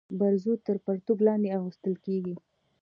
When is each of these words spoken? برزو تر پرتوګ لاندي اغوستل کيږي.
برزو 0.19 0.53
تر 0.65 0.75
پرتوګ 0.85 1.19
لاندي 1.25 1.49
اغوستل 1.57 1.93
کيږي. 2.05 2.35